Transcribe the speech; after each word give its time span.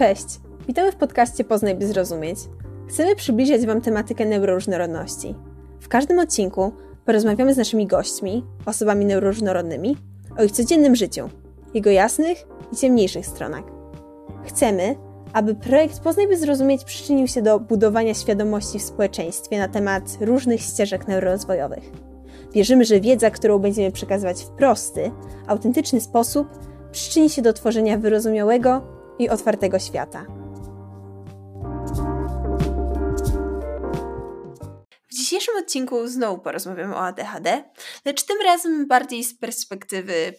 Cześć, 0.00 0.40
witamy 0.68 0.92
w 0.92 0.96
podcaście 0.96 1.44
Poznaj 1.44 1.74
by 1.74 1.86
zrozumieć. 1.86 2.38
Chcemy 2.88 3.16
przybliżyć 3.16 3.66
Wam 3.66 3.80
tematykę 3.80 4.26
neuroróżnorodności. 4.26 5.34
W 5.80 5.88
każdym 5.88 6.18
odcinku 6.18 6.72
porozmawiamy 7.04 7.54
z 7.54 7.56
naszymi 7.56 7.86
gośćmi, 7.86 8.44
osobami 8.66 9.04
neuroróżnorodnymi, 9.04 9.96
o 10.38 10.42
ich 10.42 10.52
codziennym 10.52 10.96
życiu, 10.96 11.28
jego 11.74 11.90
jasnych 11.90 12.38
i 12.72 12.76
ciemniejszych 12.76 13.26
stronach. 13.26 13.64
Chcemy, 14.44 14.96
aby 15.32 15.54
projekt 15.54 16.00
Poznaj 16.00 16.28
by 16.28 16.36
zrozumieć 16.36 16.84
przyczynił 16.84 17.26
się 17.26 17.42
do 17.42 17.60
budowania 17.60 18.14
świadomości 18.14 18.78
w 18.78 18.82
społeczeństwie 18.82 19.58
na 19.58 19.68
temat 19.68 20.18
różnych 20.20 20.60
ścieżek 20.60 21.08
neurorozwojowych. 21.08 21.90
Wierzymy, 22.52 22.84
że 22.84 23.00
wiedza, 23.00 23.30
którą 23.30 23.58
będziemy 23.58 23.92
przekazywać 23.92 24.44
w 24.44 24.48
prosty, 24.48 25.10
autentyczny 25.46 26.00
sposób, 26.00 26.48
przyczyni 26.92 27.30
się 27.30 27.42
do 27.42 27.52
tworzenia 27.52 27.98
wyrozumiałego 27.98 28.99
i 29.18 29.28
otwartego 29.28 29.78
świata. 29.78 30.26
W 35.08 35.14
dzisiejszym 35.14 35.56
odcinku 35.56 36.06
znowu 36.06 36.38
porozmawiamy 36.38 36.96
o 36.96 37.00
ADHD, 37.00 37.64
lecz 38.04 38.22
tym 38.22 38.36
razem 38.44 38.88
bardziej 38.88 39.24
z 39.24 39.38
perspektywy 39.38 40.34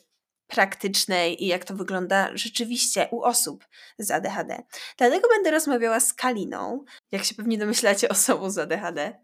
praktycznej 0.47 1.43
i 1.43 1.47
jak 1.47 1.65
to 1.65 1.75
wygląda 1.75 2.29
rzeczywiście 2.33 3.07
u 3.11 3.21
osób 3.21 3.65
z 3.99 4.11
ADHD. 4.11 4.63
Dlatego 4.97 5.27
będę 5.29 5.51
rozmawiała 5.51 5.99
z 5.99 6.13
Kaliną, 6.13 6.83
jak 7.11 7.23
się 7.23 7.35
pewnie 7.35 7.57
domyślacie, 7.57 8.09
osobą 8.09 8.49
z 8.49 8.57
ADHD, 8.57 9.19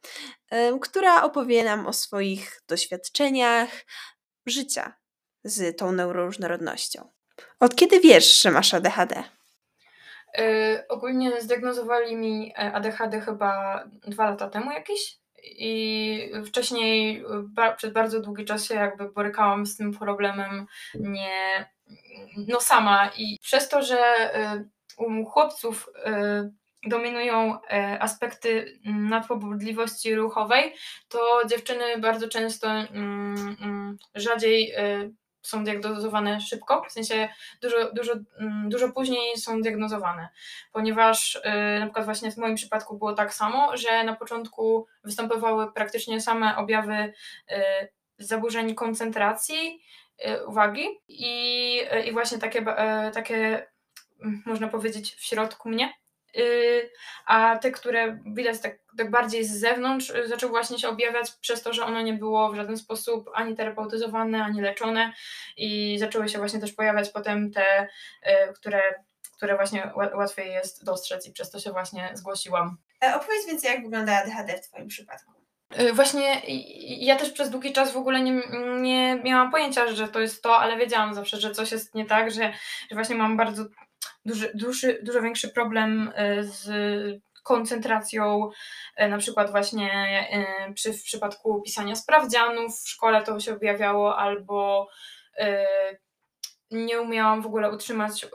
która 0.81 1.23
opowie 1.23 1.63
nam 1.63 1.87
o 1.87 1.93
swoich 1.93 2.61
doświadczeniach 2.67 3.69
życia 4.45 4.93
z 5.43 5.77
tą 5.77 5.91
neuroróżnorodnością. 5.91 7.11
Od 7.59 7.75
kiedy 7.75 7.99
wiesz, 7.99 8.41
że 8.41 8.51
masz 8.51 8.73
ADHD? 8.73 9.23
Yy, 10.37 10.87
ogólnie 10.89 11.41
zdiagnozowali 11.41 12.15
mi 12.15 12.53
e, 12.57 12.73
ADHD 12.73 13.21
chyba 13.21 13.83
dwa 14.07 14.29
lata 14.29 14.49
temu 14.49 14.71
jakieś 14.71 15.17
i 15.43 16.31
wcześniej 16.45 17.23
ba, 17.43 17.73
przez 17.73 17.93
bardzo 17.93 18.21
długi 18.21 18.45
czas 18.45 18.65
się 18.65 18.75
jakby 18.75 19.09
borykałam 19.09 19.65
z 19.65 19.77
tym 19.77 19.93
problemem 19.93 20.65
nie 20.95 21.69
no 22.47 22.59
sama. 22.59 23.09
I 23.17 23.37
przez 23.41 23.69
to, 23.69 23.81
że 23.81 23.97
u 24.97 25.25
chłopców 25.25 25.89
dominują 26.83 27.61
e, 27.61 27.99
aspekty 28.01 28.79
nadpobudliwości 28.85 30.15
ruchowej, 30.15 30.73
to 31.09 31.41
dziewczyny 31.49 31.97
bardzo 31.97 32.27
często 32.27 32.67
mm, 32.71 33.57
mm, 33.61 33.97
rzadziej 34.15 34.73
są 35.47 35.63
diagnozowane 35.63 36.41
szybko, 36.41 36.83
w 36.89 36.91
sensie 36.91 37.29
dużo, 37.61 37.91
dużo, 37.93 38.13
mm, 38.39 38.69
dużo 38.69 38.91
później 38.91 39.37
są 39.37 39.61
diagnozowane, 39.61 40.29
ponieważ 40.71 41.41
yy, 41.45 41.79
na 41.79 41.85
przykład 41.85 42.05
właśnie 42.05 42.31
w 42.31 42.37
moim 42.37 42.55
przypadku 42.55 42.97
było 42.97 43.13
tak 43.13 43.33
samo, 43.33 43.77
że 43.77 44.03
na 44.03 44.15
początku 44.15 44.87
występowały 45.03 45.73
praktycznie 45.73 46.21
same 46.21 46.57
objawy 46.57 47.13
yy, 47.49 47.57
zaburzeń 48.17 48.75
koncentracji, 48.75 49.81
yy, 50.25 50.47
uwagi 50.47 50.87
i, 51.07 51.81
i 52.05 52.11
właśnie 52.11 52.37
takie, 52.37 52.65
takie, 53.13 53.67
można 54.45 54.67
powiedzieć, 54.67 55.15
w 55.15 55.25
środku 55.25 55.69
mnie. 55.69 55.85
Y, 55.85 56.06
a 57.25 57.57
te, 57.57 57.71
które 57.71 58.19
widać 58.25 58.59
tak, 58.61 58.79
tak 58.97 59.11
bardziej 59.11 59.45
z 59.45 59.59
zewnątrz, 59.59 60.09
y, 60.09 60.27
zaczęły 60.27 60.51
właśnie 60.51 60.79
się 60.79 60.89
objawiać 60.89 61.31
przez 61.31 61.63
to, 61.63 61.73
że 61.73 61.85
ono 61.85 62.01
nie 62.01 62.13
było 62.13 62.51
w 62.51 62.55
żaden 62.55 62.77
sposób 62.77 63.29
ani 63.33 63.55
terapeutyzowane, 63.55 64.43
ani 64.43 64.61
leczone 64.61 65.13
i 65.57 65.97
zaczęły 65.99 66.29
się 66.29 66.37
właśnie 66.37 66.59
też 66.59 66.73
pojawiać 66.73 67.09
potem 67.09 67.51
te, 67.51 67.87
y, 68.27 68.53
które, 68.53 68.81
które 69.37 69.55
właśnie 69.55 69.91
łatwiej 69.95 70.53
jest 70.53 70.85
dostrzec 70.85 71.27
i 71.27 71.31
przez 71.31 71.51
to 71.51 71.59
się 71.59 71.71
właśnie 71.71 72.09
zgłosiłam. 72.13 72.77
E, 73.03 73.15
opowiedz 73.15 73.47
więcej, 73.47 73.71
jak 73.71 73.83
wygląda 73.83 74.17
ADHD 74.17 74.57
w 74.57 74.67
Twoim 74.67 74.87
przypadku. 74.87 75.31
Właśnie 75.93 76.41
ja 76.99 77.15
też 77.15 77.31
przez 77.31 77.49
długi 77.49 77.73
czas 77.73 77.91
w 77.91 77.97
ogóle 77.97 78.21
nie, 78.21 78.41
nie 78.81 79.21
miałam 79.23 79.51
pojęcia, 79.51 79.87
że 79.87 80.07
to 80.07 80.19
jest 80.19 80.43
to, 80.43 80.57
ale 80.57 80.77
wiedziałam 80.77 81.13
zawsze, 81.13 81.37
że 81.37 81.51
coś 81.51 81.71
jest 81.71 81.95
nie 81.95 82.05
tak, 82.05 82.31
że, 82.31 82.53
że 82.89 82.95
właśnie 82.95 83.15
mam 83.15 83.37
bardzo 83.37 83.65
duży, 84.27 84.51
duży, 84.53 84.99
dużo 85.03 85.21
większy 85.21 85.49
problem 85.49 86.11
e, 86.15 86.43
z 86.43 86.69
koncentracją, 87.43 88.49
e, 88.95 89.09
na 89.09 89.17
przykład 89.17 89.51
właśnie 89.51 89.91
e, 90.31 90.73
przy, 90.73 90.93
w 90.93 91.03
przypadku 91.03 91.61
pisania 91.61 91.95
sprawdzianów 91.95 92.79
w 92.79 92.89
szkole 92.89 93.23
to 93.23 93.39
się 93.39 93.53
objawiało, 93.53 94.17
albo 94.17 94.87
nie 96.71 97.01
umiałam 97.01 97.41
w 97.41 97.45
ogóle 97.45 97.71
utrzymać 97.71 98.27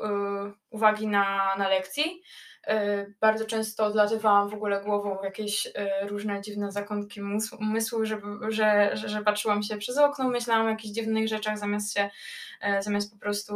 uwagi 0.70 1.06
na, 1.06 1.54
na 1.58 1.68
lekcji. 1.68 2.22
Bardzo 3.20 3.46
często 3.46 3.84
odlatywałam 3.84 4.48
w 4.48 4.54
ogóle 4.54 4.80
głową 4.80 5.18
w 5.18 5.24
jakieś 5.24 5.68
różne 6.02 6.40
dziwne 6.40 6.72
zakątki 6.72 7.20
umysłu, 7.60 8.04
że, 8.04 8.20
że, 8.48 8.96
że 8.96 9.22
patrzyłam 9.22 9.62
się 9.62 9.76
przez 9.76 9.98
okno, 9.98 10.28
myślałam 10.28 10.66
o 10.66 10.70
jakichś 10.70 10.94
dziwnych 10.94 11.28
rzeczach, 11.28 11.58
zamiast 11.58 11.94
się, 11.94 12.10
zamiast 12.80 13.12
po 13.12 13.18
prostu 13.18 13.54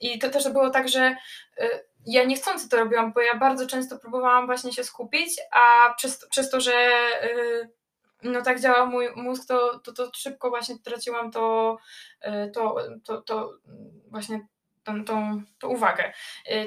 i 0.00 0.18
to 0.18 0.30
też 0.30 0.48
było 0.48 0.70
tak, 0.70 0.88
że 0.88 1.16
y, 1.60 1.68
ja 2.06 2.24
niechcący 2.24 2.68
to 2.68 2.76
robiłam, 2.76 3.12
bo 3.12 3.20
ja 3.20 3.36
bardzo 3.36 3.66
często 3.66 3.98
próbowałam 3.98 4.46
właśnie 4.46 4.72
się 4.72 4.84
skupić, 4.84 5.40
a 5.52 5.94
przez, 5.96 6.28
przez 6.28 6.50
to, 6.50 6.60
że 6.60 6.90
y, 7.24 7.70
no 8.22 8.42
tak 8.42 8.60
działa 8.60 8.86
mój 8.86 9.08
mózg, 9.16 9.48
to, 9.48 9.78
to, 9.78 9.92
to 9.92 10.10
szybko 10.14 10.50
właśnie 10.50 10.78
traciłam 10.78 11.30
to, 11.30 11.76
y, 12.26 12.50
to, 12.50 12.76
to, 13.04 13.22
to 13.22 13.52
właśnie 14.10 14.46
tą, 14.84 15.04
tą, 15.04 15.42
tą 15.58 15.68
uwagę. 15.68 16.12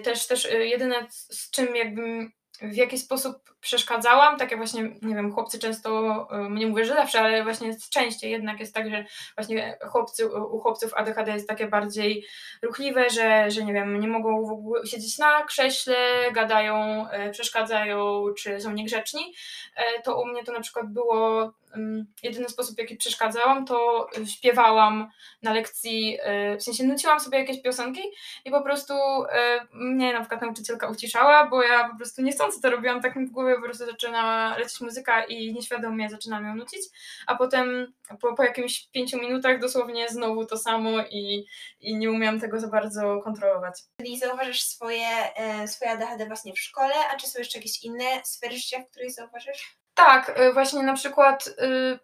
Też, 0.04 0.28
też 0.28 0.48
jedyne 0.52 1.08
z 1.10 1.52
czym 1.52 1.76
jakbym 1.76 2.32
w 2.62 2.76
jakiś 2.76 3.02
sposób 3.02 3.56
przeszkadzałam, 3.62 4.38
tak 4.38 4.52
jak 4.52 4.60
właśnie, 4.60 4.84
nie 5.02 5.16
wiem, 5.16 5.34
chłopcy 5.34 5.60
często, 5.60 6.28
y, 6.34 6.50
mnie 6.50 6.68
mówię, 6.68 6.86
że 6.86 6.94
zawsze, 6.94 7.22
ale 7.22 7.44
właśnie 7.44 7.76
częściej. 7.90 8.32
Jednak 8.32 8.60
jest 8.60 8.74
tak, 8.74 8.90
że 8.90 9.06
właśnie 9.36 9.78
chłopcy, 9.90 10.28
u 10.28 10.60
chłopców 10.60 10.94
ADHD 10.94 11.32
jest 11.32 11.48
takie 11.48 11.68
bardziej 11.68 12.26
ruchliwe, 12.62 13.10
że, 13.10 13.52
że 13.52 13.64
nie 13.64 13.74
wiem, 13.74 14.00
nie 14.00 14.08
mogą 14.08 14.46
w 14.46 14.52
ogóle 14.52 14.86
siedzieć 14.86 15.18
na 15.18 15.44
krześle, 15.44 15.96
gadają, 16.34 17.06
y, 17.12 17.32
przeszkadzają, 17.32 18.26
czy 18.38 18.62
są 18.62 18.72
niegrzeczni, 18.72 19.34
y, 19.78 20.02
to 20.04 20.22
u 20.22 20.26
mnie 20.26 20.44
to 20.44 20.52
na 20.52 20.62
przykład 20.62 20.94
było 20.94 21.52
jedyny 22.24 22.50
sposób, 22.50 22.76
w 22.76 22.80
jaki 22.80 22.96
przeszkadzałam, 22.96 23.66
to 23.66 24.08
śpiewałam 24.26 25.10
na 25.42 25.54
lekcji, 25.54 26.18
w 26.60 26.64
sensie 26.64 26.84
nuciłam 26.84 27.20
sobie 27.20 27.38
jakieś 27.38 27.62
piosenki 27.62 28.02
i 28.46 28.52
po 28.52 28.62
prostu 28.62 28.94
mnie 29.74 30.14
na 30.14 30.20
przykład 30.20 30.42
nauczycielka 30.42 30.88
uciszała, 30.88 31.48
bo 31.48 31.64
ja 31.64 31.90
po 31.90 31.98
prostu 31.98 32.22
niechcący 32.22 32.62
to 32.62 32.70
robiłam, 32.70 33.02
tak 33.02 33.16
mi 33.16 33.26
w 33.26 33.32
głowie 33.32 33.56
po 33.56 33.62
prostu 33.62 33.86
zaczyna 33.86 34.56
lecieć 34.58 34.82
muzyka 34.82 35.24
i 35.24 35.54
nieświadomie 35.54 36.10
zaczynam 36.10 36.46
ją 36.46 36.56
nucić, 36.56 36.82
a 37.28 37.36
potem 37.36 37.94
po, 38.22 38.36
po 38.36 38.44
jakimś 38.44 38.88
pięciu 38.88 39.18
minutach 39.18 39.60
dosłownie 39.60 40.10
znowu 40.10 40.46
to 40.46 40.58
samo 40.58 40.90
i, 41.12 41.46
i 41.82 41.96
nie 41.96 42.12
umiałam 42.12 42.40
tego 42.40 42.60
za 42.60 42.68
bardzo 42.68 43.22
kontrolować. 43.24 43.82
Czyli 44.02 44.20
zauważysz 44.20 44.64
swoje, 44.64 45.36
e, 45.36 45.68
swoje 45.68 45.92
ADHD 45.92 46.26
właśnie 46.26 46.54
w 46.54 46.60
szkole, 46.60 46.94
a 47.14 47.18
czy 47.18 47.28
są 47.28 47.40
jeszcze 47.40 47.58
jakieś 47.58 47.84
inne 47.84 48.06
sfery 48.24 48.58
życia, 48.58 48.80
w 48.80 48.90
których 48.90 49.12
zauważysz? 49.12 49.78
Tak, 50.06 50.40
y, 50.40 50.54
właśnie 50.54 50.84
na 50.84 50.94
przykład 50.94 51.48
y, 51.48 52.00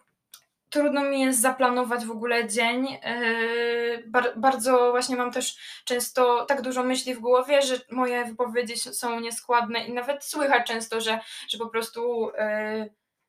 trudno 0.69 1.03
mi 1.03 1.21
jest 1.21 1.41
zaplanować 1.41 2.05
w 2.05 2.11
ogóle 2.11 2.47
dzień. 2.47 2.87
Y, 2.93 4.03
bar, 4.07 4.33
bardzo 4.35 4.91
właśnie 4.91 5.15
mam 5.15 5.31
też 5.31 5.57
często 5.85 6.45
tak 6.45 6.61
dużo 6.61 6.83
myśli 6.83 7.15
w 7.15 7.19
głowie, 7.19 7.61
że 7.61 7.75
moje 7.91 8.25
wypowiedzi 8.25 8.77
są 8.77 9.19
nieskładne 9.19 9.85
i 9.85 9.93
nawet 9.93 10.23
słychać 10.23 10.67
często, 10.67 11.01
że, 11.01 11.19
że 11.49 11.57
po 11.57 11.67
prostu 11.69 12.31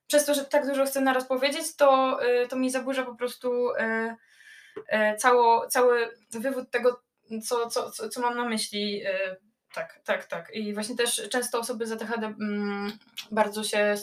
przez 0.07 0.25
to, 0.25 0.33
że 0.33 0.45
tak 0.45 0.67
dużo 0.67 0.85
chcę 0.85 1.01
naraz 1.01 1.27
powiedzieć, 1.27 1.75
to, 1.75 2.19
to 2.49 2.55
mi 2.55 2.69
zaburza 2.69 3.03
po 3.03 3.15
prostu 3.15 3.69
cało, 5.17 5.67
cały 5.67 6.17
wywód 6.29 6.71
tego, 6.71 7.01
co, 7.47 7.69
co, 7.69 7.91
co, 7.91 8.09
co 8.09 8.21
mam 8.21 8.37
na 8.37 8.45
myśli. 8.45 9.03
Tak, 9.73 9.99
tak, 10.05 10.25
tak. 10.25 10.49
I 10.53 10.73
właśnie 10.73 10.95
też 10.95 11.29
często 11.29 11.59
osoby 11.59 11.87
z 11.87 12.01
mm, 12.23 12.91
bardzo 13.31 13.63
się 13.63 13.95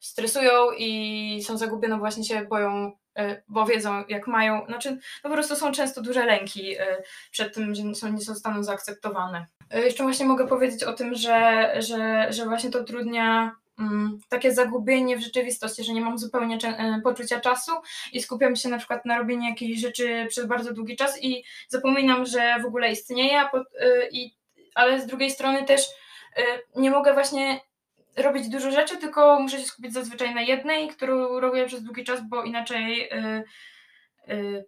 stresują 0.00 0.70
i 0.78 1.42
są 1.46 1.58
zagubione, 1.58 1.98
właśnie 1.98 2.24
się 2.24 2.44
boją, 2.44 2.92
e, 3.16 3.42
bo 3.48 3.66
wiedzą 3.66 4.04
jak 4.08 4.26
mają, 4.26 4.66
znaczy 4.66 4.90
no 5.24 5.30
po 5.30 5.30
prostu 5.30 5.56
są 5.56 5.72
często 5.72 6.02
duże 6.02 6.26
lęki 6.26 6.76
e, 6.78 7.02
przed 7.30 7.54
tym, 7.54 7.74
że 7.74 7.82
nie 8.10 8.20
zostaną 8.20 8.62
zaakceptowane. 8.62 9.46
E, 9.70 9.80
jeszcze 9.80 10.02
właśnie 10.02 10.26
mogę 10.26 10.48
powiedzieć 10.48 10.84
o 10.84 10.92
tym, 10.92 11.14
że, 11.14 11.72
że, 11.78 12.26
że 12.30 12.44
właśnie 12.44 12.70
to 12.70 12.80
utrudnia 12.80 13.52
mm, 13.78 14.18
takie 14.28 14.54
zagubienie 14.54 15.16
w 15.16 15.22
rzeczywistości, 15.22 15.84
że 15.84 15.92
nie 15.92 16.00
mam 16.00 16.18
zupełnie 16.18 16.58
poczucia 17.04 17.40
czasu 17.40 17.72
i 18.12 18.22
skupiam 18.22 18.56
się 18.56 18.68
na 18.68 18.78
przykład 18.78 19.04
na 19.04 19.18
robieniu 19.18 19.48
jakiejś 19.48 19.80
rzeczy 19.80 20.26
przez 20.28 20.46
bardzo 20.46 20.72
długi 20.72 20.96
czas 20.96 21.22
i 21.22 21.44
zapominam, 21.68 22.26
że 22.26 22.56
w 22.62 22.66
ogóle 22.66 22.92
istnieje, 22.92 23.44
ale 24.74 25.00
z 25.00 25.06
drugiej 25.06 25.30
strony 25.30 25.64
też 25.64 25.86
nie 26.76 26.90
mogę 26.90 27.14
właśnie 27.14 27.60
robić 28.16 28.48
dużo 28.48 28.70
rzeczy, 28.70 28.96
tylko 28.96 29.40
muszę 29.40 29.58
się 29.58 29.66
skupić 29.66 29.92
zazwyczaj 29.92 30.34
na 30.34 30.42
jednej, 30.42 30.88
którą 30.88 31.40
robię 31.40 31.66
przez 31.66 31.82
długi 31.82 32.04
czas, 32.04 32.20
bo 32.28 32.44
inaczej 32.44 33.08
yy, 34.28 34.34
yy, 34.36 34.64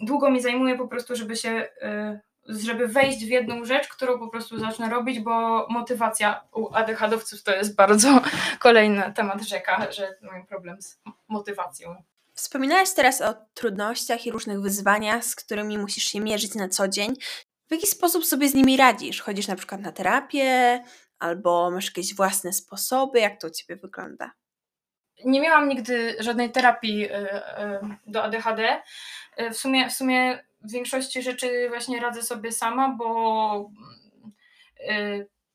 długo 0.00 0.30
mi 0.30 0.40
zajmuje 0.40 0.78
po 0.78 0.88
prostu, 0.88 1.16
żeby 1.16 1.36
się 1.36 1.68
yy, 1.82 2.20
żeby 2.48 2.88
wejść 2.88 3.24
w 3.24 3.28
jedną 3.28 3.64
rzecz, 3.64 3.88
którą 3.88 4.18
po 4.18 4.28
prostu 4.28 4.58
zacznę 4.58 4.90
robić, 4.90 5.20
bo 5.20 5.66
motywacja 5.70 6.44
u 6.52 6.74
ADHD-owców 6.74 7.42
to 7.42 7.56
jest 7.56 7.76
bardzo 7.76 8.20
kolejny 8.58 9.12
temat 9.16 9.42
rzeka, 9.42 9.92
że 9.92 10.16
mam 10.22 10.46
problem 10.46 10.82
z 10.82 10.98
motywacją. 11.28 12.02
Wspominałaś 12.34 12.92
teraz 12.92 13.20
o 13.20 13.34
trudnościach 13.54 14.26
i 14.26 14.30
różnych 14.30 14.60
wyzwaniach, 14.60 15.24
z 15.24 15.36
którymi 15.36 15.78
musisz 15.78 16.04
się 16.04 16.20
mierzyć 16.20 16.54
na 16.54 16.68
co 16.68 16.88
dzień. 16.88 17.14
W 17.68 17.72
jaki 17.72 17.86
sposób 17.86 18.26
sobie 18.26 18.48
z 18.48 18.54
nimi 18.54 18.76
radzisz? 18.76 19.20
Chodzisz 19.20 19.48
na 19.48 19.56
przykład 19.56 19.80
na 19.80 19.92
terapię, 19.92 20.82
albo 21.18 21.70
masz 21.70 21.86
jakieś 21.86 22.14
własne 22.14 22.52
sposoby? 22.52 23.20
Jak 23.20 23.40
to 23.40 23.46
u 23.46 23.50
Ciebie 23.50 23.80
wygląda? 23.80 24.32
Nie 25.24 25.40
miałam 25.40 25.68
nigdy 25.68 26.16
żadnej 26.20 26.52
terapii 26.52 27.04
y, 27.04 27.14
y, 27.14 27.40
do 28.06 28.22
ADHD. 28.22 28.82
Y, 29.40 29.50
w 29.50 29.56
sumie, 29.56 29.90
w 29.90 29.92
sumie 29.92 30.44
w 30.60 30.72
większości 30.72 31.22
rzeczy 31.22 31.68
właśnie 31.68 32.00
radzę 32.00 32.22
sobie 32.22 32.52
sama, 32.52 32.88
bo 32.88 33.70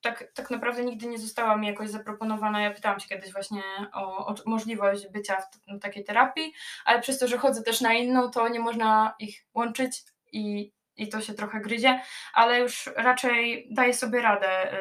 tak, 0.02 0.32
tak 0.34 0.52
naprawdę 0.52 0.84
nigdy 0.84 1.08
nie 1.08 1.20
została 1.20 1.58
mi 1.58 1.68
jakoś 1.68 1.90
zaproponowana. 1.90 2.62
Ja 2.62 2.72
pytałam 2.72 3.00
się 3.00 3.08
kiedyś 3.08 3.34
właśnie 3.34 3.62
o, 3.94 4.28
o, 4.28 4.36
możliwość 4.46 5.08
bycia 5.08 5.38
w 5.68 5.80
takiej 5.80 6.04
terapii, 6.04 6.54
ale 6.86 7.02
przez 7.02 7.20
to, 7.20 7.28
że 7.28 7.38
chodzę 7.38 7.64
też 7.64 7.82
na 7.82 7.94
inną, 7.94 8.32
to 8.32 8.48
nie 8.48 8.60
można 8.60 9.16
ich 9.20 9.46
łączyć 9.54 10.04
i, 10.32 10.74
i 10.98 11.10
to 11.10 11.22
się 11.22 11.34
trochę 11.34 11.62
gryzie, 11.62 12.02
ale 12.34 12.60
już 12.60 12.90
raczej 12.96 13.68
daję 13.72 13.94
sobie 13.94 14.22
radę. 14.22 14.72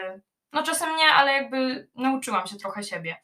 No 0.53 0.63
czasem 0.63 0.97
nie, 0.97 1.09
ale 1.09 1.33
jakby 1.33 1.89
nauczyłam 1.95 2.47
się 2.47 2.57
trochę 2.57 2.83
siebie. 2.83 3.17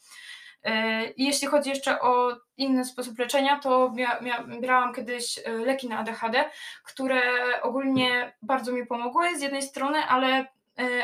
I 1.17 1.25
jeśli 1.25 1.49
chodzi 1.49 1.70
jeszcze 1.70 2.00
o 2.00 2.37
inny 2.56 2.84
sposób 2.84 3.19
leczenia, 3.19 3.58
to 3.58 3.93
mia, 3.94 4.20
mia, 4.20 4.44
brałam 4.61 4.94
kiedyś 4.94 5.38
e, 5.38 5.50
leki 5.50 5.88
na 5.88 5.99
ADHD, 5.99 6.50
które 6.84 7.23
ogólnie 7.62 8.32
bardzo 8.43 8.73
mi 8.73 8.87
pomogły 8.87 9.38
z 9.38 9.43
jednej 9.43 9.62
strony, 9.62 9.99
ale 9.99 10.26
e, 10.38 10.46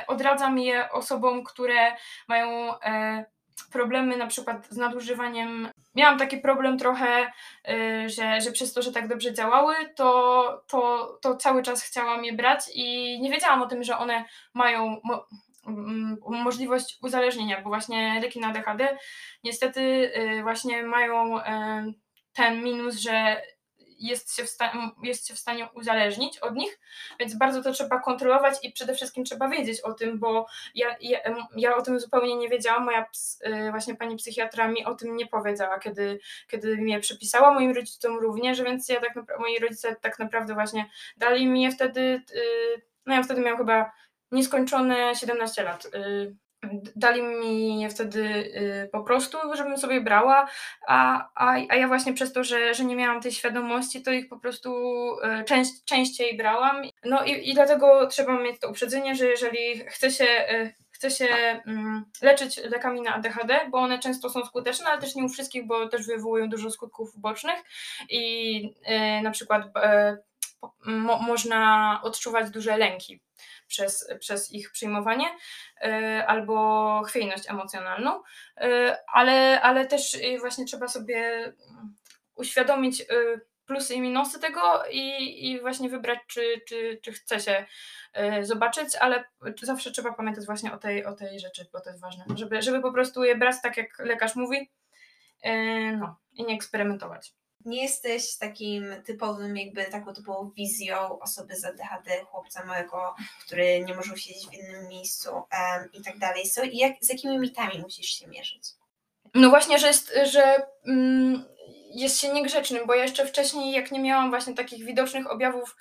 odradzam 0.07 0.59
je 0.59 0.91
osobom, 0.91 1.45
które 1.45 1.97
mają 2.29 2.81
e, 2.81 3.25
problemy 3.73 4.17
na 4.17 4.27
przykład 4.27 4.67
z 4.71 4.77
nadużywaniem. 4.77 5.69
Miałam 5.95 6.19
taki 6.19 6.39
problem 6.39 6.79
trochę, 6.79 7.33
że, 8.07 8.41
że 8.41 8.53
przez 8.53 8.73
to, 8.73 8.83
że 8.83 8.93
tak 8.93 9.09
dobrze 9.09 9.33
działały, 9.33 9.75
to, 9.97 10.63
to, 10.69 11.07
to 11.23 11.37
cały 11.37 11.63
czas 11.63 11.83
chciałam 11.83 12.25
je 12.25 12.33
brać 12.33 12.61
i 12.75 13.19
nie 13.21 13.31
wiedziałam 13.31 13.63
o 13.63 13.67
tym, 13.67 13.85
że 13.85 13.99
one 13.99 14.25
mają 14.55 15.01
możliwość 16.29 16.99
uzależnienia, 17.03 17.63
bo 17.63 17.69
właśnie 17.69 18.21
leki 18.23 18.41
na 18.41 18.49
ADHD 18.49 18.99
niestety 19.45 19.81
y, 19.81 20.43
właśnie 20.43 20.83
mają 20.83 21.39
y, 21.39 21.43
ten 22.33 22.65
minus, 22.65 22.97
że 22.97 23.43
jest 24.03 24.37
się, 24.37 24.45
w 24.45 24.51
jest 25.03 25.29
się 25.29 25.35
w 25.35 25.39
stanie 25.39 25.69
uzależnić 25.75 26.39
od 26.39 26.55
nich, 26.55 26.81
więc 27.21 27.35
bardzo 27.35 27.63
to 27.63 27.73
trzeba 27.73 28.01
kontrolować 28.01 28.55
i 28.63 28.73
przede 28.73 28.95
wszystkim 28.95 29.25
trzeba 29.25 29.49
wiedzieć 29.49 29.81
o 29.81 29.93
tym, 29.93 30.19
bo 30.19 30.47
ja, 30.75 30.97
ja, 31.01 31.19
ja 31.57 31.77
o 31.77 31.83
tym 31.83 32.01
zupełnie 32.01 32.37
nie 32.37 32.49
wiedziałam, 32.49 32.85
moja 32.85 33.07
y, 33.47 33.71
właśnie 33.71 33.95
pani 33.95 34.17
psychiatra 34.17 34.69
mi 34.69 34.85
o 34.85 34.95
tym 34.95 35.17
nie 35.17 35.27
powiedziała, 35.27 35.79
kiedy, 35.79 36.21
kiedy 36.49 36.77
mnie 36.77 37.01
przepisała, 37.01 37.55
moim 37.55 37.73
rodzicom 37.73 38.19
również, 38.19 38.63
więc 38.63 38.89
ja 38.89 39.01
tak 39.01 39.39
moi 39.39 39.59
rodzice 39.59 39.97
tak 40.01 40.19
naprawdę 40.19 40.55
właśnie 40.55 40.91
dali 41.17 41.47
mi 41.47 41.63
je 41.63 41.71
wtedy, 41.71 42.23
no 43.07 43.15
ja 43.15 43.23
wtedy 43.23 43.41
miałam 43.41 43.59
chyba 43.59 43.93
nieskończone 44.33 45.15
17 45.15 45.63
lat. 45.63 45.85
Y, 45.85 46.37
dali 46.97 47.23
mi 47.23 47.81
je 47.81 47.91
wtedy 47.91 48.23
y, 48.25 48.89
po 48.93 49.03
prostu, 49.03 49.39
żebym 49.55 49.79
sobie 49.79 50.01
brała, 50.01 50.49
a, 50.89 51.29
a, 51.35 51.57
a 51.69 51.77
ja 51.77 51.89
właśnie 51.89 52.15
przez 52.15 52.33
to, 52.33 52.45
że, 52.45 52.75
że 52.75 52.85
nie 52.85 52.97
miałam 52.97 53.23
tej 53.23 53.33
świadomości, 53.33 54.03
to 54.03 54.13
ich 54.13 54.29
po 54.29 54.39
prostu 54.39 54.71
y, 55.41 55.45
częściej 55.85 56.37
brałam. 56.37 56.83
No 57.05 57.25
i, 57.25 57.51
i 57.51 57.55
dlatego 57.55 58.07
trzeba 58.07 58.43
mieć 58.43 58.61
to 58.61 58.71
uprzedzenie, 58.71 59.15
że 59.15 59.27
jeżeli 59.27 59.85
chce 59.87 60.11
się 60.11 60.27
chce 60.91 61.11
się 61.11 61.27
mm, 61.67 62.05
leczyć 62.23 62.57
lekami 62.57 63.01
na 63.01 63.15
ADHD, 63.15 63.61
bo 63.71 63.79
one 63.79 63.99
często 63.99 64.31
są 64.31 64.45
skuteczne, 64.45 64.87
ale 64.87 65.01
też 65.01 65.15
nie 65.15 65.25
u 65.25 65.29
wszystkich, 65.29 65.67
bo 65.67 65.89
też 65.89 66.07
wywołują 66.07 66.49
dużo 66.49 66.71
skutków 66.71 67.21
bocznych 67.21 67.57
i 68.11 68.75
na 69.23 69.31
przykład 69.31 69.63
mo 70.87 71.19
można 71.19 72.01
odczuwać 72.03 72.51
duże 72.51 72.77
lęki 72.77 73.21
przez, 73.73 74.09
przez 74.21 74.53
ich 74.53 74.71
przyjmowanie 74.73 75.27
e, 75.81 76.27
albo 76.27 77.03
chwiejność 77.03 77.51
emocjonalną, 77.51 78.23
e, 78.57 78.99
ale, 79.13 79.61
ale 79.61 79.87
też 79.87 80.15
e, 80.15 80.39
właśnie 80.39 80.65
trzeba 80.65 80.89
sobie 80.89 81.53
uświadomić 82.35 83.07
plusy 83.67 83.95
i 83.95 84.01
minusy 84.01 84.41
tego 84.41 84.85
i, 84.91 85.47
i 85.51 85.61
właśnie 85.61 85.89
wybrać, 85.89 86.19
czy, 86.27 86.61
czy, 86.69 87.01
czy 87.03 87.13
chce 87.13 87.41
się 87.41 87.67
zobaczyć, 88.43 88.97
ale 89.01 89.25
zawsze 89.63 89.91
trzeba 89.91 90.13
pamiętać 90.13 90.47
właśnie 90.47 90.73
o 90.73 90.79
tej, 90.79 91.05
o 91.05 91.13
tej 91.13 91.41
rzeczy, 91.41 91.67
bo 91.73 91.81
to 91.81 91.91
jest 91.91 92.03
ważne, 92.03 92.25
żeby, 92.35 92.63
żeby 92.63 92.81
po 92.83 92.93
prostu 92.93 93.25
je 93.25 93.37
brać 93.37 93.57
tak, 93.63 93.77
jak 93.77 93.99
lekarz 93.99 94.37
mówi 94.37 94.71
no, 95.99 96.17
i 96.33 96.45
nie 96.45 96.55
eksperymentować 96.55 97.35
nie 97.67 97.83
jesteś 97.83 98.37
takim 98.37 98.85
typowym, 99.05 99.57
jakby 99.57 99.85
taką 99.85 100.15
typową 100.15 100.51
wizją 100.51 101.19
osoby 101.19 101.57
z 101.57 101.65
ADHD, 101.65 102.25
chłopca 102.25 102.65
małego, 102.65 103.15
który 103.47 103.85
nie 103.85 103.95
może 103.95 104.17
siedzieć 104.17 104.47
w 104.49 104.55
innym 104.55 104.89
miejscu 104.89 105.31
um, 105.31 105.93
i 105.93 106.03
tak 106.03 106.19
dalej. 106.19 106.47
So, 106.47 106.63
jak, 106.73 106.93
z 107.01 107.09
jakimi 107.09 107.39
mitami 107.39 107.79
musisz 107.79 108.07
się 108.07 108.27
mierzyć? 108.29 108.63
No 109.35 109.51
właśnie, 109.51 109.79
że 109.79 109.87
jest, 109.87 110.13
że 110.25 110.67
mm, 110.87 111.45
jest 111.95 112.21
się 112.21 112.33
niegrzecznym, 112.33 112.87
bo 112.87 112.95
jeszcze 112.95 113.27
wcześniej, 113.27 113.73
jak 113.73 113.93
nie 113.93 114.01
miałam 114.01 114.31
właśnie 114.31 114.55
takich 114.55 114.85
widocznych 114.85 115.31
objawów 115.31 115.77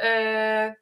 Mm, 0.00 0.74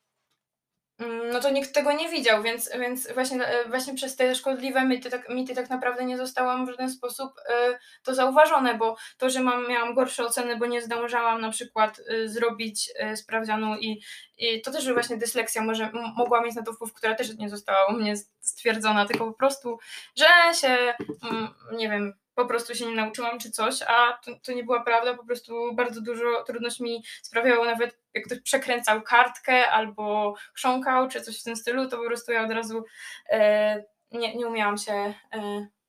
no 1.32 1.40
to 1.40 1.50
nikt 1.50 1.74
tego 1.74 1.92
nie 1.92 2.08
widział, 2.08 2.42
więc, 2.42 2.70
więc 2.80 3.12
właśnie, 3.12 3.46
e, 3.46 3.68
właśnie 3.68 3.94
przez 3.94 4.16
te 4.16 4.34
szkodliwe 4.34 4.84
mity 4.84 5.10
tak, 5.10 5.28
mity 5.28 5.54
tak 5.54 5.70
naprawdę 5.70 6.04
nie 6.04 6.16
zostałam 6.16 6.66
w 6.66 6.70
żaden 6.70 6.90
sposób 6.90 7.32
y, 7.38 7.78
to 8.02 8.14
zauważone, 8.14 8.74
bo 8.74 8.96
to, 9.18 9.30
że 9.30 9.40
mam, 9.40 9.68
miałam 9.68 9.94
gorsze 9.94 10.24
oceny, 10.24 10.56
bo 10.56 10.66
nie 10.66 10.82
zdążałam 10.82 11.40
na 11.40 11.50
przykład 11.50 11.98
y, 11.98 12.28
zrobić 12.28 12.92
sprawdzianu 13.14 13.76
i, 13.76 14.02
i 14.38 14.62
to 14.62 14.70
też 14.70 14.92
właśnie 14.92 15.16
dysleksja 15.16 15.62
może, 15.62 15.90
mogła 16.16 16.40
mieć 16.42 16.54
na 16.54 16.62
to 16.62 16.72
wpływ, 16.72 16.92
która 16.92 17.14
też 17.14 17.38
nie 17.38 17.48
została 17.48 17.86
u 17.86 17.92
mnie 17.92 18.14
stwierdzona, 18.40 19.06
tylko 19.06 19.26
po 19.26 19.32
prostu, 19.32 19.78
że 20.16 20.26
się, 20.60 20.94
mm, 21.30 21.48
nie 21.72 21.88
wiem, 21.88 22.14
po 22.38 22.46
prostu 22.46 22.74
się 22.74 22.86
nie 22.86 22.94
nauczyłam 22.94 23.38
czy 23.38 23.50
coś, 23.50 23.82
a 23.82 24.18
to, 24.24 24.30
to, 24.42 24.52
nie 24.52 24.64
była 24.64 24.82
prawda, 24.82 25.14
po 25.14 25.24
prostu 25.24 25.74
bardzo 25.74 26.00
dużo 26.00 26.44
trudności 26.46 26.82
mi 26.82 27.04
sprawiało 27.22 27.64
nawet 27.64 27.98
jak 28.14 28.24
ktoś 28.24 28.40
przekręcał 28.40 29.02
kartkę 29.02 29.70
albo 29.70 30.34
chrząkał 30.54 31.08
czy 31.08 31.20
coś 31.20 31.40
w 31.40 31.44
tym 31.44 31.56
stylu, 31.56 31.88
to 31.88 31.96
po 31.96 32.04
prostu 32.04 32.32
ja 32.32 32.44
od 32.44 32.50
razu 32.50 32.84
e, 33.30 33.84
nie, 34.12 34.36
nie 34.36 34.46
umiałam 34.46 34.78
się 34.78 34.92
e, 34.92 35.14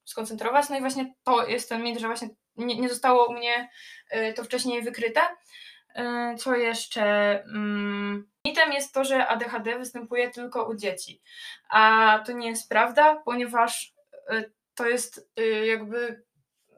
skoncentrować, 0.05 0.69
no 0.69 0.77
i 0.77 0.79
właśnie 0.79 1.13
to 1.23 1.47
jest 1.47 1.69
ten 1.69 1.83
mit, 1.83 1.99
że 1.99 2.07
właśnie 2.07 2.29
nie, 2.55 2.75
nie 2.75 2.89
zostało 2.89 3.27
u 3.27 3.33
mnie 3.33 3.69
e, 4.09 4.33
to 4.33 4.43
wcześniej 4.43 4.81
wykryte. 4.81 5.21
E, 5.95 6.35
co 6.37 6.55
jeszcze? 6.55 7.03
Mm, 7.43 8.29
mitem 8.45 8.73
jest 8.73 8.93
to, 8.93 9.03
że 9.03 9.27
ADHD 9.27 9.79
występuje 9.79 10.29
tylko 10.29 10.69
u 10.69 10.75
dzieci, 10.75 11.21
a 11.69 12.23
to 12.25 12.31
nie 12.31 12.49
jest 12.49 12.69
prawda, 12.69 13.15
ponieważ 13.25 13.93
e, 14.29 14.43
to 14.75 14.87
jest 14.87 15.29
e, 15.37 15.67
jakby 15.67 16.28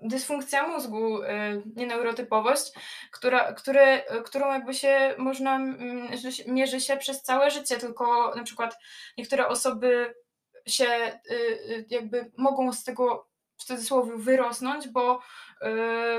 dysfunkcja 0.02 0.68
mózgu, 0.68 1.24
y, 1.24 1.28
nieneurotypowość, 1.76 2.72
która, 3.12 3.54
które, 3.54 4.04
którą 4.26 4.52
jakby 4.52 4.74
się 4.74 5.16
można, 5.18 5.56
mm, 5.56 6.08
mierzy 6.48 6.82
się 6.82 6.98
przez 6.98 7.22
całe 7.22 7.52
życie, 7.52 7.78
tylko 7.78 8.36
na 8.36 8.44
przykład 8.44 8.78
niektóre 9.18 9.48
osoby 9.48 10.16
się 10.68 10.86
y, 10.86 11.34
y, 11.34 11.86
jakby 11.90 12.32
mogą 12.38 12.74
z 12.74 12.84
tego 12.84 13.32
w 13.58 13.64
cudzysłowie 13.64 14.12
wyrosnąć, 14.18 14.88
bo, 14.88 15.20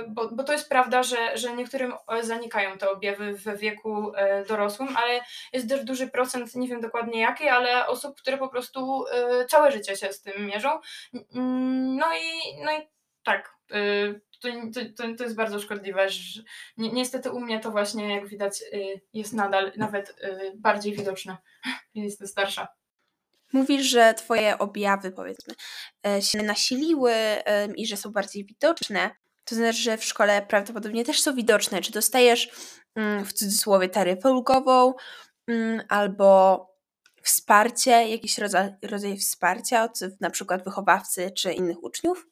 bo, 0.08 0.28
bo 0.28 0.44
to 0.44 0.52
jest 0.52 0.68
prawda, 0.68 1.02
że, 1.02 1.36
że 1.38 1.56
niektórym 1.56 1.92
zanikają 2.20 2.78
te 2.78 2.90
objawy 2.90 3.34
w 3.34 3.58
wieku 3.58 4.12
dorosłym, 4.48 4.96
ale 4.96 5.20
jest 5.52 5.68
też 5.68 5.84
duży 5.84 6.08
procent, 6.08 6.54
nie 6.54 6.68
wiem 6.68 6.80
dokładnie 6.80 7.20
jaki, 7.20 7.48
ale 7.48 7.86
osób, 7.86 8.16
które 8.20 8.38
po 8.38 8.48
prostu 8.48 9.04
całe 9.48 9.72
życie 9.72 9.96
się 9.96 10.12
z 10.12 10.22
tym 10.22 10.46
mierzą. 10.46 10.80
No 11.96 12.06
i, 12.14 12.62
no 12.64 12.72
i 12.72 12.88
tak, 13.22 13.56
to, 14.42 14.48
to, 14.96 15.14
to 15.16 15.24
jest 15.24 15.36
bardzo 15.36 15.60
szkodliwe. 15.60 16.06
Niestety 16.76 17.30
u 17.30 17.40
mnie 17.40 17.60
to 17.60 17.70
właśnie, 17.70 18.14
jak 18.14 18.28
widać, 18.28 18.62
y, 18.62 19.00
jest 19.12 19.32
nadal 19.32 19.72
nawet 19.76 20.10
y, 20.10 20.52
bardziej 20.56 20.96
widoczne. 20.96 21.36
Jestem 21.94 22.28
starsza. 22.28 22.68
Mówisz, 23.52 23.86
że 23.86 24.14
twoje 24.14 24.58
objawy, 24.58 25.10
powiedzmy, 25.10 25.54
e, 26.06 26.22
się 26.22 26.42
nasiliły 26.42 27.14
i 27.76 27.86
że 27.86 27.96
są 27.96 28.12
bardziej 28.12 28.44
widoczne. 28.44 29.10
To 29.44 29.54
znaczy, 29.54 29.78
że 29.78 29.98
w 29.98 30.04
szkole 30.04 30.46
prawdopodobnie 30.48 31.04
też 31.04 31.20
są 31.20 31.34
widoczne. 31.34 31.80
Czy 31.80 31.92
dostajesz 31.92 32.50
mm, 32.94 33.24
w 33.24 33.32
cudzysłowie 33.32 33.88
taryfę 33.88 34.30
ulgową 34.30 34.94
mm, 35.48 35.82
albo 35.88 36.66
wsparcie, 37.22 37.90
jakiś 37.90 38.38
rodzaj, 38.38 38.74
rodzaj 38.82 39.18
wsparcia 39.18 39.84
od 39.84 40.00
na 40.20 40.30
przykład 40.30 40.64
wychowawcy 40.64 41.30
czy 41.30 41.52
innych 41.52 41.82
uczniów? 41.82 42.31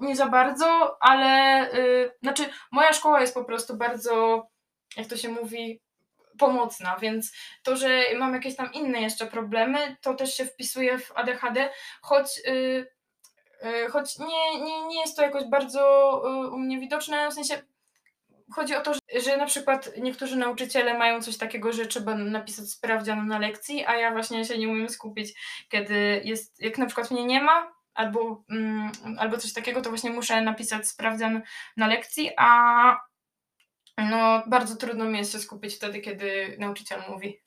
Nie 0.00 0.16
za 0.16 0.26
bardzo, 0.26 0.96
ale 1.00 1.60
yy, 1.72 2.12
znaczy 2.22 2.44
moja 2.72 2.92
szkoła 2.92 3.20
jest 3.20 3.34
po 3.34 3.44
prostu 3.44 3.76
bardzo, 3.76 4.46
jak 4.96 5.06
to 5.06 5.16
się 5.16 5.28
mówi, 5.28 5.80
pomocna, 6.38 6.96
więc 7.00 7.32
to, 7.62 7.76
że 7.76 8.02
mam 8.18 8.34
jakieś 8.34 8.56
tam 8.56 8.72
inne 8.72 9.00
jeszcze 9.00 9.26
problemy, 9.26 9.96
to 10.00 10.14
też 10.14 10.34
się 10.34 10.44
wpisuje 10.44 10.98
w 10.98 11.12
ADHD, 11.14 11.70
choć, 12.02 12.40
yy, 12.46 12.86
yy, 13.62 13.90
choć 13.90 14.18
nie, 14.18 14.64
nie, 14.64 14.86
nie 14.86 15.00
jest 15.00 15.16
to 15.16 15.22
jakoś 15.22 15.44
bardzo 15.44 15.80
yy, 16.24 16.50
u 16.50 16.58
mnie 16.58 16.80
widoczne, 16.80 17.30
w 17.30 17.34
sensie 17.34 17.62
chodzi 18.54 18.76
o 18.76 18.80
to, 18.80 18.94
że, 18.94 19.20
że 19.20 19.36
na 19.36 19.46
przykład 19.46 19.90
niektórzy 19.98 20.36
nauczyciele 20.36 20.98
mają 20.98 21.22
coś 21.22 21.36
takiego, 21.36 21.72
że 21.72 21.86
trzeba 21.86 22.14
napisać 22.14 22.70
sprawdzian 22.70 23.26
na 23.26 23.38
lekcji, 23.38 23.86
a 23.86 23.96
ja 23.96 24.12
właśnie 24.12 24.44
się 24.44 24.58
nie 24.58 24.68
umiem 24.68 24.88
skupić, 24.88 25.34
kiedy 25.68 26.20
jest, 26.24 26.62
jak 26.62 26.78
na 26.78 26.86
przykład 26.86 27.10
mnie 27.10 27.24
nie 27.24 27.42
ma, 27.42 27.77
albo, 27.98 28.44
mm, 28.50 28.92
albo 29.18 29.38
coś 29.38 29.52
takiego, 29.52 29.82
to 29.82 29.90
właśnie 29.90 30.10
muszę 30.10 30.40
napisać 30.40 30.88
sprawdzian 30.88 31.42
na 31.76 31.86
lekcji, 31.86 32.30
a 32.36 33.00
no, 33.98 34.42
bardzo 34.46 34.76
trudno 34.76 35.04
mi 35.04 35.18
jest 35.18 35.32
się 35.32 35.38
skupić 35.38 35.74
wtedy, 35.74 36.00
kiedy 36.00 36.56
nauczyciel 36.58 37.00
mówi. 37.08 37.42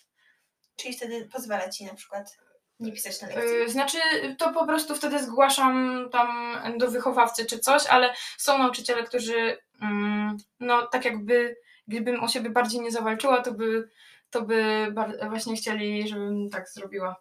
Czyli 0.76 0.98
wtedy 0.98 1.30
pozwala 1.34 1.70
ci 1.70 1.86
na 1.86 1.94
przykład 1.94 2.38
nie 2.80 2.92
pisać 2.92 3.22
na 3.22 3.28
lekcji? 3.28 3.54
Yy, 3.54 3.70
znaczy, 3.70 3.98
to 4.38 4.54
po 4.54 4.68
prostu 4.68 4.96
wtedy 4.96 5.24
zgłaszam 5.24 6.06
tam 6.12 6.60
do 6.78 6.92
wychowawcy 6.92 7.46
czy 7.46 7.60
coś, 7.60 7.86
ale 7.86 8.14
są 8.38 8.58
nauczyciele, 8.58 9.04
którzy, 9.04 9.58
mm, 9.82 10.38
no 10.60 10.88
tak 10.88 11.06
jakby, 11.06 11.58
gdybym 11.88 12.24
o 12.24 12.28
siebie 12.28 12.50
bardziej 12.50 12.82
nie 12.82 12.92
zawalczyła, 12.92 13.42
to 13.42 13.52
by, 13.52 13.90
to 14.30 14.42
by 14.42 14.88
właśnie 15.30 15.56
chcieli, 15.56 16.08
żebym 16.08 16.50
tak 16.50 16.70
zrobiła. 16.70 17.16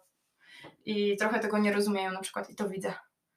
I 0.85 1.17
trochę 1.17 1.39
tego 1.39 1.57
nie 1.57 1.73
rozumieją 1.73 2.11
na 2.11 2.21
przykład 2.21 2.49
i 2.49 2.55
to 2.55 2.69
widzę. 2.69 2.93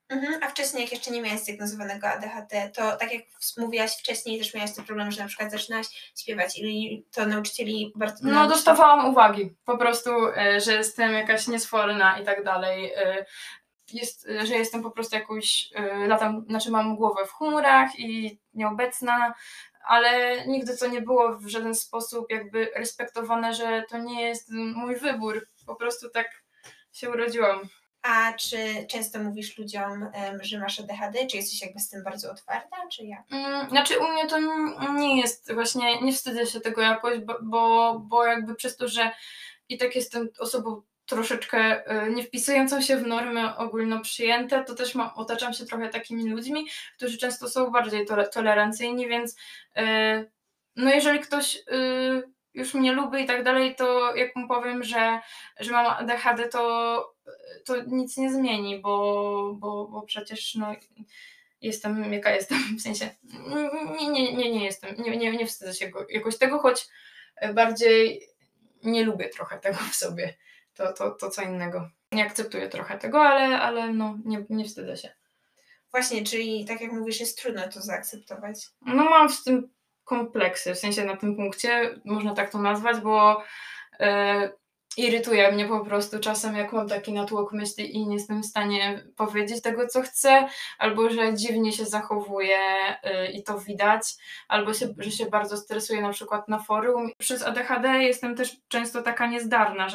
Mhm, 0.08 0.42
a 0.42 0.48
wcześniej, 0.48 0.82
jak 0.82 0.92
jeszcze 0.92 1.10
nie 1.10 1.22
miałaś 1.22 1.40
zdiagnozowanego 1.40 2.08
ADHD, 2.08 2.70
to 2.74 2.96
tak 2.96 3.12
jak 3.12 3.22
mówiłaś 3.56 3.96
wcześniej, 3.98 4.38
też 4.38 4.54
miałaś 4.54 4.74
ten 4.74 4.84
problem, 4.84 5.10
że 5.10 5.22
na 5.22 5.28
przykład 5.28 5.50
zaczynałaś 5.50 6.12
śpiewać 6.16 6.58
i 6.58 7.04
to 7.12 7.26
nauczycieli 7.26 7.92
bardzo... 7.96 8.16
No, 8.22 8.48
dostawałam 8.48 9.06
uwagi, 9.06 9.54
po 9.64 9.78
prostu, 9.78 10.10
e, 10.36 10.60
że 10.60 10.72
jestem 10.72 11.12
jakaś 11.12 11.48
niesforna 11.48 12.18
i 12.18 12.24
tak 12.24 12.44
dalej. 12.44 12.92
E, 12.96 13.26
jest, 13.92 14.28
że 14.44 14.54
jestem 14.54 14.82
po 14.82 14.90
prostu 14.90 15.16
jakąś, 15.16 15.70
e, 15.74 16.06
latam, 16.06 16.44
znaczy 16.48 16.70
mam 16.70 16.96
głowę 16.96 17.26
w 17.26 17.32
chmurach 17.32 17.98
i 17.98 18.38
nieobecna, 18.54 19.34
ale 19.84 20.42
nigdy 20.46 20.76
to 20.76 20.86
nie 20.86 21.00
było 21.00 21.38
w 21.38 21.48
żaden 21.48 21.74
sposób 21.74 22.26
jakby 22.30 22.70
respektowane, 22.76 23.54
że 23.54 23.84
to 23.88 23.98
nie 23.98 24.22
jest 24.22 24.50
mój 24.50 24.96
wybór. 24.96 25.48
Po 25.66 25.74
prostu 25.74 26.10
tak 26.10 26.26
się 26.92 27.10
urodziłam. 27.10 27.60
A 28.04 28.32
czy 28.32 28.86
często 28.88 29.18
mówisz 29.18 29.58
ludziom, 29.58 30.10
że 30.40 30.58
masz 30.58 30.80
ADHD? 30.80 31.26
Czy 31.26 31.36
jesteś 31.36 31.62
jakby 31.62 31.80
z 31.80 31.88
tym 31.88 32.02
bardzo 32.02 32.30
otwarta, 32.30 32.76
czy 32.92 33.04
jak? 33.04 33.22
Mm, 33.30 33.68
znaczy 33.68 33.98
u 33.98 34.08
mnie 34.08 34.26
to 34.26 34.38
nie 34.92 35.20
jest 35.20 35.52
właśnie, 35.52 36.02
nie 36.02 36.12
wstydzę 36.12 36.46
się 36.46 36.60
tego 36.60 36.82
jakoś, 36.82 37.18
bo, 37.42 37.98
bo, 38.00 38.24
jakby 38.24 38.54
przez 38.54 38.76
to, 38.76 38.88
że 38.88 39.10
i 39.68 39.78
tak 39.78 39.96
jestem 39.96 40.28
osobą 40.38 40.82
troszeczkę 41.06 41.90
y, 42.06 42.12
nie 42.12 42.22
wpisującą 42.22 42.82
się 42.82 42.96
w 42.96 43.06
normy 43.06 43.56
ogólno 43.56 44.00
przyjęte, 44.00 44.64
to 44.64 44.74
też 44.74 44.94
mam, 44.94 45.10
otaczam 45.14 45.52
się 45.52 45.66
trochę 45.66 45.88
takimi 45.88 46.30
ludźmi, 46.30 46.66
którzy 46.96 47.18
często 47.18 47.48
są 47.48 47.70
bardziej 47.70 48.06
tolerancyjni, 48.32 49.08
więc 49.08 49.36
yy, 49.76 50.30
no 50.76 50.90
jeżeli 50.90 51.20
ktoś 51.20 51.54
yy, 51.54 52.33
już 52.54 52.74
mnie 52.74 52.92
lubi 52.92 53.22
i 53.22 53.26
tak 53.26 53.44
dalej, 53.44 53.74
to 53.74 54.16
jak 54.16 54.36
mu 54.36 54.48
powiem, 54.48 54.84
że, 54.84 55.20
że 55.60 55.72
mam 55.72 55.86
ADHD, 55.86 56.48
to, 56.48 57.14
to 57.64 57.82
nic 57.86 58.16
nie 58.16 58.32
zmieni, 58.32 58.80
bo, 58.80 59.54
bo, 59.58 59.88
bo 59.88 60.02
przecież 60.02 60.54
no, 60.54 60.74
jestem 61.60 62.12
jaka 62.12 62.30
jestem, 62.30 62.58
w 62.78 62.82
sensie 62.82 63.10
nie, 63.98 64.08
nie, 64.08 64.32
nie, 64.36 64.52
nie 64.52 64.64
jestem, 64.64 64.94
nie, 64.98 65.16
nie, 65.16 65.36
nie 65.36 65.46
wstydzę 65.46 65.74
się 65.74 65.90
jakoś 66.08 66.38
tego, 66.38 66.58
choć 66.58 66.88
bardziej 67.54 68.28
nie 68.82 69.04
lubię 69.04 69.28
trochę 69.28 69.58
tego 69.58 69.78
w 69.90 69.94
sobie, 69.94 70.34
to, 70.74 70.92
to, 70.92 71.10
to 71.10 71.30
co 71.30 71.42
innego. 71.42 71.90
Nie 72.12 72.24
akceptuję 72.24 72.68
trochę 72.68 72.98
tego, 72.98 73.22
ale, 73.22 73.60
ale 73.60 73.92
no, 73.92 74.18
nie, 74.24 74.44
nie 74.50 74.64
wstydzę 74.64 74.96
się. 74.96 75.10
Właśnie, 75.90 76.24
czyli 76.24 76.64
tak 76.64 76.80
jak 76.80 76.92
mówisz, 76.92 77.20
jest 77.20 77.42
trudno 77.42 77.68
to 77.68 77.80
zaakceptować. 77.80 78.56
No 78.86 79.04
mam 79.04 79.28
z 79.30 79.44
tym 79.44 79.70
kompleksy, 80.04 80.74
w 80.74 80.78
sensie 80.78 81.04
na 81.04 81.16
tym 81.16 81.36
punkcie, 81.36 82.00
można 82.04 82.34
tak 82.34 82.50
to 82.50 82.58
nazwać, 82.58 83.00
bo 83.00 83.42
e, 84.00 84.52
irytuje 84.96 85.52
mnie 85.52 85.64
po 85.68 85.84
prostu 85.84 86.18
czasem, 86.18 86.56
jak 86.56 86.72
mam 86.72 86.88
taki 86.88 87.12
natłok 87.12 87.52
myśli 87.52 87.96
i 87.96 88.06
nie 88.06 88.14
jestem 88.14 88.42
w 88.42 88.46
stanie 88.46 89.04
powiedzieć 89.16 89.62
tego, 89.62 89.86
co 89.86 90.02
chcę, 90.02 90.48
albo 90.78 91.10
że 91.10 91.34
dziwnie 91.34 91.72
się 91.72 91.84
zachowuję 91.84 92.58
yy, 93.04 93.26
i 93.26 93.42
to 93.42 93.58
widać, 93.58 94.02
albo 94.48 94.74
się, 94.74 94.94
że 94.98 95.10
się 95.10 95.26
bardzo 95.26 95.56
stresuję 95.56 96.02
na 96.02 96.10
przykład 96.10 96.48
na 96.48 96.58
forum. 96.58 97.10
Przez 97.18 97.42
ADHD 97.42 97.88
jestem 97.88 98.36
też 98.36 98.56
często 98.68 99.02
taka 99.02 99.26
niezdarna, 99.26 99.84
yy, 99.84 99.90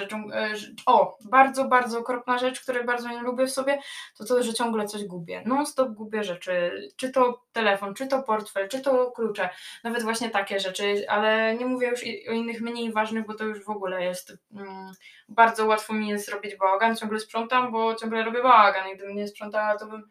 że 0.57 0.67
o, 0.85 1.17
bardzo, 1.25 1.65
bardzo 1.65 1.99
okropna 1.99 2.37
rzecz, 2.37 2.61
której 2.61 2.85
bardzo 2.85 3.09
nie 3.09 3.21
lubię 3.21 3.45
w 3.45 3.51
sobie, 3.51 3.79
to 4.17 4.25
to, 4.25 4.43
że 4.43 4.53
ciągle 4.53 4.85
coś 4.85 5.03
gubię. 5.03 5.43
Non 5.45 5.65
stop 5.65 5.89
gubię 5.89 6.23
rzeczy, 6.23 6.71
czy 6.95 7.09
to 7.09 7.41
telefon, 7.51 7.93
czy 7.93 8.07
to 8.07 8.23
portfel, 8.23 8.67
czy 8.69 8.81
to 8.81 9.11
klucze, 9.11 9.49
nawet 9.83 10.03
właśnie 10.03 10.29
takie 10.29 10.59
rzeczy, 10.59 11.09
ale 11.09 11.55
nie 11.55 11.65
mówię 11.65 11.87
już 11.87 12.01
o 12.29 12.31
innych 12.31 12.61
mniej 12.61 12.91
ważnych, 12.93 13.25
bo 13.25 13.33
to 13.33 13.43
już 13.43 13.65
w 13.65 13.69
ogóle 13.69 14.03
jest... 14.03 14.37
Yy, 14.51 14.88
bardzo 15.29 15.65
łatwo 15.65 15.93
mi 15.93 16.07
jest 16.07 16.29
robić 16.29 16.55
bałagan, 16.55 16.95
ciągle 16.95 17.19
sprzątam, 17.19 17.71
bo 17.71 17.95
ciągle 17.95 18.23
robię 18.23 18.43
bałagan 18.43 18.89
i 18.89 18.95
gdybym 18.95 19.15
nie 19.15 19.27
sprzątała, 19.27 19.77
to 19.77 19.87
bym 19.87 20.09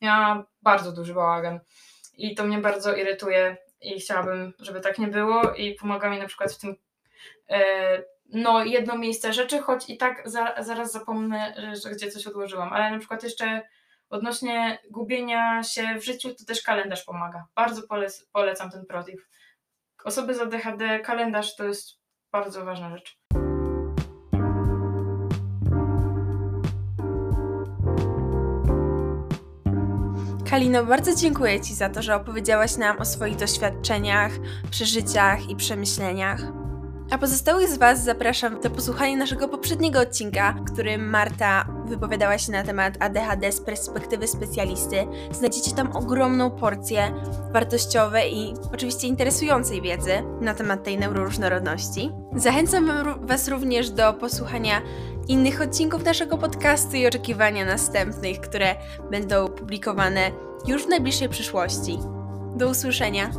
miała 0.00 0.44
bardzo 0.62 0.92
duży 0.92 1.14
bałagan. 1.14 1.60
I 2.16 2.34
to 2.34 2.44
mnie 2.44 2.58
bardzo 2.58 2.94
irytuje 2.94 3.56
i 3.80 4.00
chciałabym, 4.00 4.52
żeby 4.58 4.80
tak 4.80 4.98
nie 4.98 5.08
było 5.08 5.54
i 5.54 5.74
pomaga 5.74 6.10
mi 6.10 6.18
na 6.18 6.26
przykład 6.26 6.52
w 6.52 6.58
tym 6.58 6.76
e, 7.50 8.02
no 8.32 8.64
jedno 8.64 8.98
miejsce 8.98 9.32
rzeczy, 9.32 9.58
choć 9.58 9.90
i 9.90 9.96
tak 9.96 10.22
za, 10.24 10.54
zaraz 10.58 10.92
zapomnę, 10.92 11.54
że 11.82 11.90
gdzie 11.90 12.10
coś 12.10 12.26
odłożyłam, 12.26 12.72
ale 12.72 12.90
na 12.90 12.98
przykład 12.98 13.22
jeszcze 13.22 13.62
odnośnie 14.10 14.78
gubienia 14.90 15.62
się 15.62 15.98
w 15.98 16.04
życiu, 16.04 16.34
to 16.34 16.44
też 16.44 16.62
kalendarz 16.62 17.04
pomaga. 17.04 17.46
Bardzo 17.54 17.82
polec, 17.82 18.28
polecam 18.32 18.70
ten 18.70 18.86
protip. 18.86 19.20
Osoby 20.04 20.34
z 20.34 20.40
ADHD, 20.40 21.00
kalendarz 21.00 21.56
to 21.56 21.64
jest 21.64 21.90
bardzo 22.32 22.64
ważna 22.64 22.96
rzecz. 22.96 23.19
Kalino, 30.50 30.84
bardzo 30.84 31.14
dziękuję 31.14 31.60
Ci 31.60 31.74
za 31.74 31.88
to, 31.88 32.02
że 32.02 32.14
opowiedziałaś 32.16 32.76
nam 32.76 32.98
o 32.98 33.04
swoich 33.04 33.36
doświadczeniach, 33.36 34.32
przeżyciach 34.70 35.50
i 35.50 35.56
przemyśleniach. 35.56 36.59
A 37.10 37.18
pozostałych 37.18 37.68
z 37.68 37.78
Was 37.78 38.04
zapraszam 38.04 38.60
do 38.60 38.70
posłuchania 38.70 39.16
naszego 39.16 39.48
poprzedniego 39.48 40.00
odcinka, 40.00 40.52
w 40.52 40.72
którym 40.72 41.10
Marta 41.10 41.64
wypowiadała 41.86 42.38
się 42.38 42.52
na 42.52 42.62
temat 42.62 42.94
ADHD 43.00 43.52
z 43.52 43.60
perspektywy 43.60 44.26
specjalisty. 44.26 45.06
Znajdziecie 45.32 45.72
tam 45.72 45.96
ogromną 45.96 46.50
porcję 46.50 47.12
wartościowej 47.52 48.36
i 48.36 48.54
oczywiście 48.72 49.08
interesującej 49.08 49.82
wiedzy 49.82 50.12
na 50.40 50.54
temat 50.54 50.84
tej 50.84 50.98
neuroróżnorodności. 50.98 52.10
Zachęcam 52.36 52.90
Was 53.26 53.48
również 53.48 53.90
do 53.90 54.12
posłuchania 54.12 54.82
innych 55.28 55.60
odcinków 55.60 56.04
naszego 56.04 56.38
podcastu 56.38 56.96
i 56.96 57.06
oczekiwania 57.06 57.64
następnych, 57.64 58.40
które 58.40 58.74
będą 59.10 59.48
publikowane 59.48 60.30
już 60.66 60.84
w 60.84 60.88
najbliższej 60.88 61.28
przyszłości. 61.28 61.98
Do 62.56 62.68
usłyszenia! 62.68 63.30